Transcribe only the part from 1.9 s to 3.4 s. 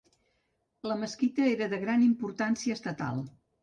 importància estatal.